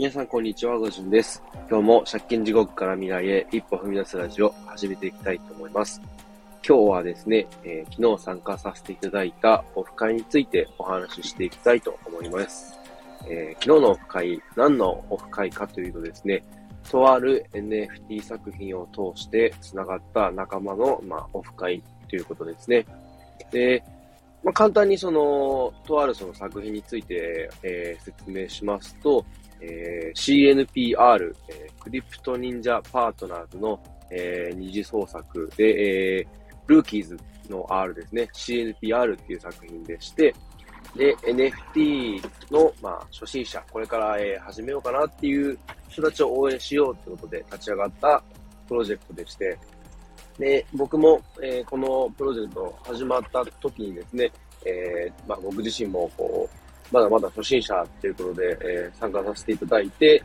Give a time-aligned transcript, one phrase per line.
[0.00, 0.78] 皆さん、こんにちは。
[0.78, 1.42] ごじゅんです。
[1.68, 6.00] 今日も借金地獄から未来へ一歩踏み出すラジオ始めていきたいと思います。
[6.66, 12.78] 今日はですね、えー、昨日参加させていただいたオフ会についてお話ししていきたいと思います。
[13.28, 16.42] えー、昨日のオフ会、何のオフ会かというとですね、
[16.90, 22.86] とある NFT 作品を通して繋がった仲間の、まあ、オフ会ということですね。
[23.52, 23.84] で、
[24.42, 29.26] まあ、簡単にその、とあるその作品について、えー、説明しますと、
[29.60, 35.64] え CNPR、えー、クリプト忍者パートナーズの、えー、二次創作で、
[36.18, 36.26] えー、
[36.66, 37.18] ルーキーズ
[37.48, 40.34] の R ですね、CNPR っていう作品でして、
[40.96, 48.22] で、NFT の、まあ、初心者、これから、えー、始めようかなっていう人たちを応援しようってことで立ち上がった
[48.68, 49.58] プロジェクトでして、
[50.38, 54.32] で、僕も、えー、このプロジェクト始まった時にですね、
[54.64, 60.22] えー、まあ、僕自身も、こう、まだまだ初心者っていうことで、えー、参加させていただいて、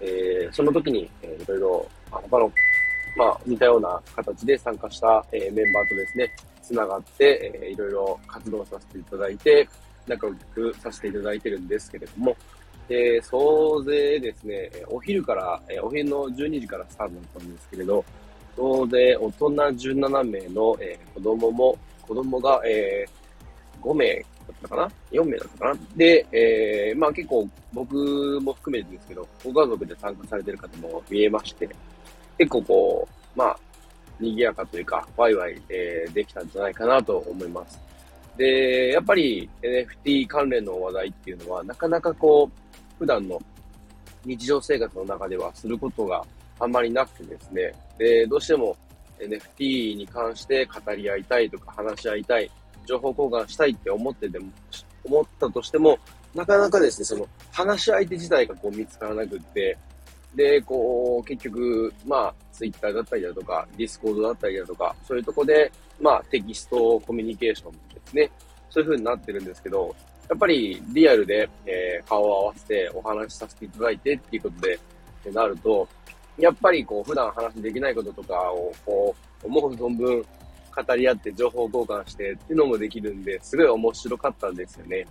[0.00, 2.52] えー、その時に、えー、いろいろ、他の、
[3.16, 6.30] まあ、似たような形で参加した、えー、メンバーとですね、
[6.62, 9.68] つながって、えー、いろいろ活動させていただいて、
[10.06, 12.36] 仲良くさせていただいてるんですけれども、
[12.88, 18.04] えー、総勢ですね、お昼から、えー、お昼の12時からスタートだったんですけれど、
[18.56, 24.24] 総勢大人17名の、えー、子供も、子供が、えー、5名
[24.66, 25.80] ったかな ?4 名だったかな？
[25.96, 31.68] で、えー、まあ結構僕も含めてですけど、ご家族で参加されてる方も見えまして、
[32.38, 33.58] 結構こう、まあ、
[34.20, 37.78] 賑やかというか、ワイワイ、えー、できたんじゃないかなと思います。
[38.36, 43.40] で、やっぱり NFT 関連の話題っていうのは、なかなかこう、普段の
[44.24, 46.24] 日常生活の中ではすることが
[46.60, 48.76] あんまりなくてですね、で、どうしても
[49.18, 52.50] NFT に関して語り合いたいとか話し合いたい、
[52.86, 54.50] 情報交換したいって思ってでも、
[55.04, 55.98] 思ったとしても、
[56.34, 59.76] なかなかですね、その話し相手自体がこう見つからなくって、
[60.34, 68.30] で、こう、結局、まあ、ツイッターだったりだとか、ディスコードだったりだとか、そういうとこで、まあ、テキストコミュニケーションですね。
[68.70, 69.94] そういう風になってるんですけど、
[70.30, 74.78] やっぱりリアルで、えー、顔を合わせてお話しさせていただいてっていうことで、っ
[75.24, 75.86] てなると、
[76.38, 80.24] やっぱりこう、普段話できないこととかを、こう、思う存分
[80.74, 85.06] 語り合って情報交換してっていうのもできるんで、すごい面白かったんですよね。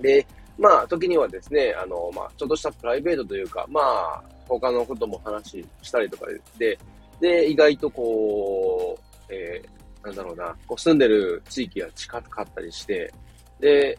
[0.00, 0.26] で、
[0.58, 6.26] まあ、時にはですね、あの、まあ、ちょっとしたプライベートというか、まあ、他のことも話したりとか
[6.58, 6.78] で、
[7.20, 13.12] で、意外とこう、えー、なんだろうな、こう住んでる地域が近かったりして、
[13.60, 13.98] で、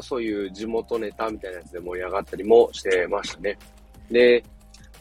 [0.00, 3.58] そういう地元ネタみたいなやつで盛り上がったりもしてましたね。
[4.10, 4.44] で、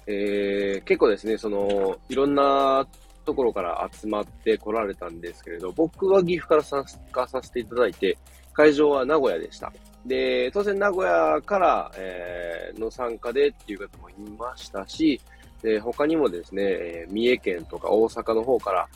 [0.07, 2.88] えー、結構ですね、その、いろんな
[3.25, 8.18] ところから集まって来られたんですけれど、僕は岐阜から参加させていただいて、
[8.53, 9.72] 会場は名古屋でした。
[10.06, 15.19] で、当然名古屋から、えー、の参加でっていう方もいましたし、
[15.62, 18.88] で他にもですね、えー、三重県とか大阪の方から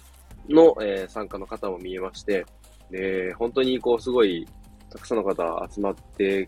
[0.48, 2.46] の、えー、参加の方も見えまして、
[2.92, 4.48] で、本当にこうすごい
[4.90, 6.48] たくさんの方集まって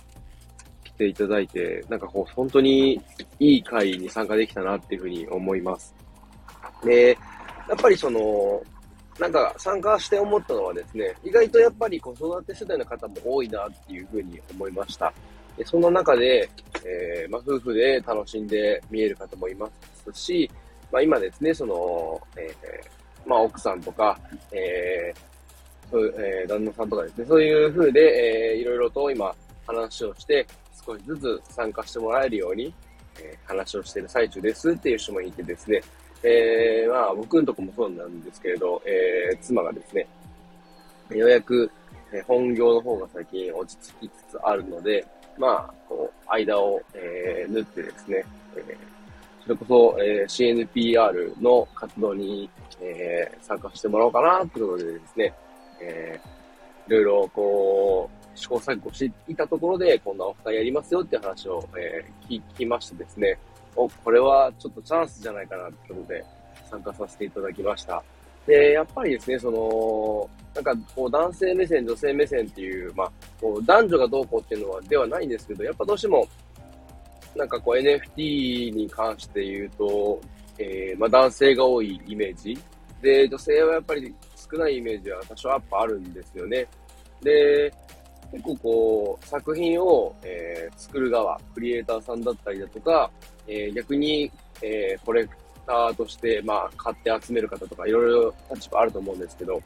[0.84, 3.02] 来ていただいて、なんかこう本当に
[3.40, 5.96] いい会に参加できたなっていうふうに思います。
[6.84, 7.18] で、
[7.72, 8.62] やっぱりその、
[9.18, 15.14] なんか参加して思ったのはですね、意外とやっぱり子育て世代の方も多いなっていうふうに思いました。
[15.58, 16.50] でその中で、
[16.86, 19.70] えー、まあ、夫婦で楽しんで見える方もいま
[20.12, 20.52] すし、
[20.92, 24.20] まあ、今ですね、その、えー、まあ、奥さんとか、
[24.52, 29.34] えー、そうえー、旦那さんとかですね、そういう風で、えー、いろいろと今
[29.66, 30.46] 話をして、
[30.86, 32.74] 少しずつ参加してもらえるように、
[33.18, 35.82] えー、話をしている最中ですっていう人もいてですね、
[36.24, 40.08] えー、まあ僕のとこもそうなんですけれど、えー、妻がですね、
[41.10, 41.72] ようやく、
[42.14, 45.06] え本業の方が最近落ち着きつつあるので、
[45.38, 52.50] まあ、こう、間を、えー、縫ってですね、えー、それこそ、えー、CNPR の活動に、
[52.82, 55.34] えー、参加してもらおうかな、ということでですね、
[55.82, 63.38] えー、いろいろ、こう、試行錯誤していたところで、こんなオフ会やりますよって話を、えー、聞きましてですね、
[63.76, 66.24] お、これはちょっとチャンスじゃないかなってことで
[66.70, 68.04] 参加させていただきました。
[68.46, 76.28] で、やっぱりですね、その、なんかこう男性目線、女性目線っていう、まあ、こう男女がどうこうっていうのはではないんですけど、やっぱどうしても、
[77.36, 80.20] なんかこう NFT に関して言うと、
[80.58, 82.58] えー、まあ男性が多いイメージ。
[83.02, 86.68] で、女性はやっぱり少ないイメージは多少やっぱあるんですよね。
[87.22, 87.72] で、
[88.32, 93.12] 結構こう、作品を、えー、作る側、クリエイターさんだったりだとか、
[93.48, 94.32] えー、逆に、
[94.62, 95.36] えー、コレク
[95.66, 99.62] ターとして、まあ、買って集める方とか、いろいろ立場あると思うんですけど、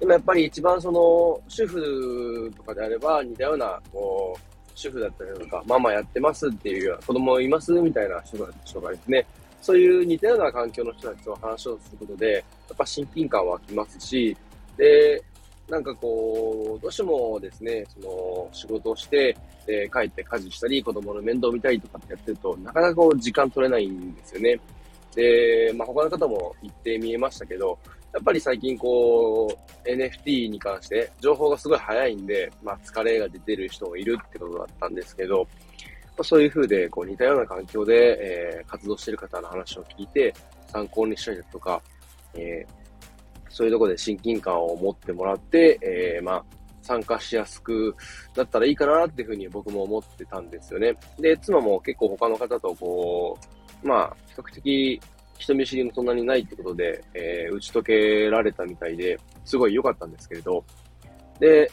[0.00, 8.46] でもやっぱり一番その、主婦とかであれば、似たような、こう、主婦だったりとか、ママやってますっていうような、子供いますみたいな人が
[8.90, 9.26] ですね、
[9.60, 12.40] そういう似たような環境の人たちと話をすることで、や
[12.74, 14.36] っぱ親近感湧きますし、
[14.76, 15.22] で、
[15.68, 24.60] なんかこう、どうしてもですね、その、仕事をして、で、帰って家事したり、子供の面倒を見たりとかってやってると、なかなかこう、時間取れないんですよね。
[25.14, 27.78] で、まあ、他の方も言って見えましたけど、
[28.12, 35.46] やっぱり最近こう、NFT に関して情報がすごい早いんで、まあ、疲れが出てる人もいるってことだったんですけど、
[36.16, 40.34] ま、そういう風で、こう似たような環境で、えー、活動してる方の話を聞いて、
[40.68, 41.80] 参考にしたりだとか、
[42.34, 42.83] えー
[43.54, 46.44] そういうところで親近感を持ってもらって、えー、まあ、
[46.82, 47.94] 参加しやすく
[48.36, 50.96] なったらいいかなっていうふうに僕も思ってたんですよね。
[51.20, 53.38] で、妻も結構他の方とこ
[53.84, 55.00] う、まあ、比較的
[55.38, 60.64] 人見知りもそんなにないってことで、えー、打ち解けられたみたいで、すごい良かったんですけれど、
[61.38, 61.70] で、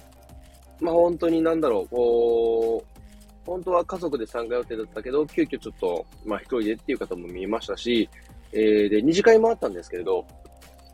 [0.80, 3.01] まあ本当になんだろう、こう、
[3.44, 8.07] 本当は家族で参加予定だったけど、急遽ちょっと、まあ一人でっていう方も見えましたし、
[8.54, 10.25] えー、で、二次会もあったんですけれど、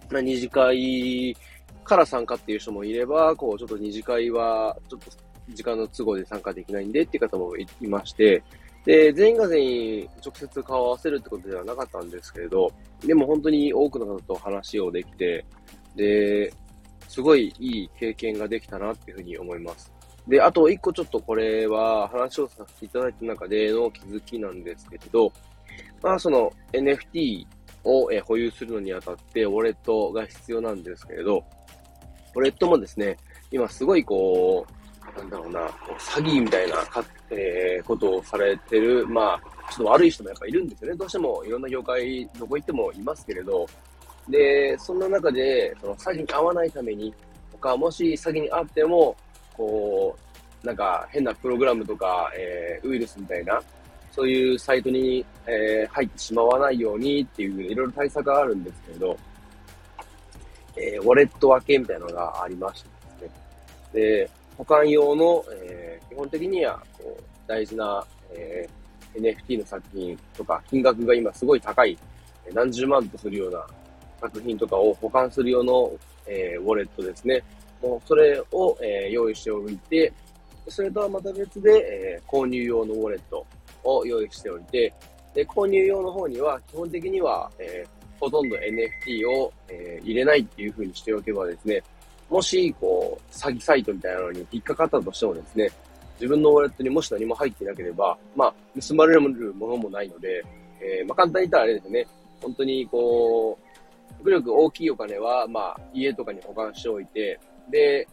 [0.09, 1.36] まあ、二次会
[1.83, 5.12] から参加っていう人もいれば、こう、ちょっと二次会は、ちょっと
[5.50, 8.44] 時間の都合で参加できないんでっていう方もいまして、
[8.86, 12.71] で、全員が全員直接顔を合わせるってことではなかったんですけれど、
[13.06, 15.45] でも本当に多くの方と話をできて、
[15.95, 16.53] で、
[17.10, 19.92] すごいいい経験ができたなっていうふうに思います。
[20.27, 25.31] で、あと一個ちょっとこれは話をさせていただいた中での気づきなんですけれど、
[26.01, 27.45] まあその NFT
[27.88, 31.44] を、え保有するのにあたって、ウォレットが必要なんですけれど、
[32.36, 33.18] ウォレットもですね、
[33.51, 34.66] 今すごいこ
[35.16, 35.68] う、なんだろうな、
[35.98, 40.98] 詐欺みたいなか、えー、ことをされてる、まあ、ちょっと悪い人もやっぱいるんですよね。
[40.98, 43.66] どうしてもいろんな業界、どこ行ってもいますけれど、
[44.30, 47.13] で、そんな中で、その詐欺に遭わないために、
[47.51, 49.16] とか、もし詐欺に遭っても、
[49.54, 50.16] こ
[50.63, 53.62] う、なんか変なプログラムとか、えー、ウイルスみたいな、
[54.17, 59.15] そういうサイトに、えー、入ってしまわないようにっていう、いろいろ対策があるんですけど、
[60.75, 62.89] えー、ウォレット分けみたいなのがありまして
[63.21, 63.31] ですね。
[63.93, 71.95] で、保管用の、えー、基本的には、こう、大事な、えー、NFT の作品とか、金額が今すごい高い、
[72.55, 73.67] 何十万とするような
[74.19, 75.91] 作品とかを保管する用の、
[76.25, 77.43] えー、ウォレットですね。
[77.83, 80.11] もうそれを、えー、用意しておいて、
[80.67, 83.45] それとはまた別で、えー、購入用のウォレット
[83.95, 84.94] を用意しておいて、
[85.34, 91.81] で、購入用の方には基本的には、えー、ほとんど NFT を、えー、入れないっていう風にしておけばですね、
[92.30, 95.69] もし、こう、詐欺サイトみたいなのに引っかかったとしてもですね、
[96.16, 100.44] 自分のウォレットにもし何も入っていなければ、まあ、盗まれるものもないので、
[100.81, 102.07] えー、まあ、簡単に言ったらあれですね、
[102.42, 107.39] 本当にこう、極力大きいお金は、まあ、家とかに保管しておいて、
[107.69, 108.07] で、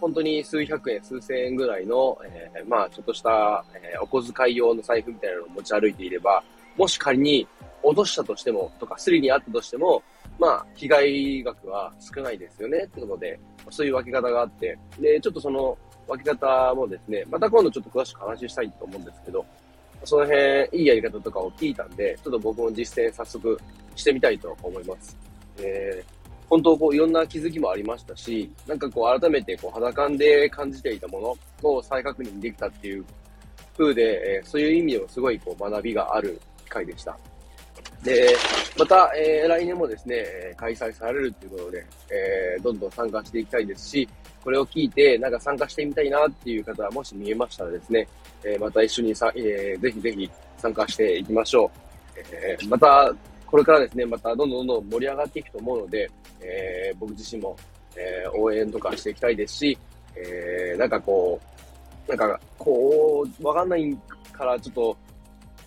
[0.00, 6.42] 本当に数百円、数千円ぐらいの、えー、まあ、ちょっとした、えー、お小遣い用の財布みたいなのを持ち歩いていれば、
[6.76, 7.46] もし仮に
[7.82, 10.02] 落としたとしても、とか、スリにあったとしても、
[10.38, 13.38] まあ、被害額は少ないですよね、ってことで、
[13.70, 15.76] そういう分け方があって、で、ちょっとその
[16.08, 19.44] 分け方もですね、また今度ちょっと詳しく話したいと思うんですけど、
[20.04, 23.58] その辺、いいやり方とかを聞いたんで、ちょっと僕も実践早速
[23.94, 25.16] してみたいと思います。
[25.58, 33.04] えー本当こういろんな気づきもありましたし、なんかこう改めてこう肌感で感じていたものを再確認できたっていう
[33.76, 37.16] 風で、えー、そういう意味でもすごいこう学びがある機会でした。
[38.02, 38.36] で、
[38.78, 40.24] また、えー、来年もですね、
[40.56, 44.08] 開催されるということで、えー、どんどん参加していきたいですし、
[44.42, 48.06] これを聞いて、なんか参加してみたいなっていう方はもし見えましたらですね、
[48.44, 52.20] え、また一緒にさ、えー、ぜひぜひ参加していきましょう。
[52.30, 53.10] え、また、
[53.46, 56.10] これからですね、またどんどんどんどん盛り上がっていくと思うので、
[56.44, 57.56] えー、僕自身も、
[57.96, 59.78] えー、応援とかしていきたいですし、
[60.16, 61.40] えー、なんかこ
[62.06, 63.96] う、なんか、こう、わかんない
[64.32, 64.96] からちょっと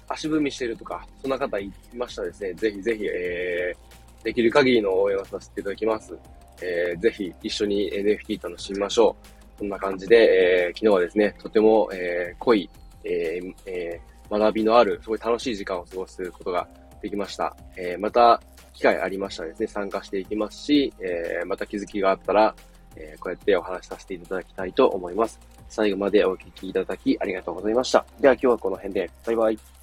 [0.08, 6.18] 足踏みしてるとか、そんな方いましたですね、ぜひぜひ、えー、できる限りの応援をさせていただきます。
[6.62, 9.60] えー、ぜひ一緒に NFT 楽しみましょう。
[9.60, 12.70] そんな感じで、えー、昨日はですね、とても、えー、濃い、
[13.04, 16.68] えーえー、学びのある、すごい楽しい時間を過ごすことが
[17.02, 17.56] できました。
[17.76, 18.42] えー、また、
[18.78, 22.56] 機会ありましたらですね、参加していきますし、えー、また気づきがあったら、
[22.96, 25.40] えー、こうやってお話しさせていただきたいと思います。
[25.68, 28.06] 最後までお聞きいただきありがとうございました。
[28.22, 29.77] では今日はこの辺で、バイバイ。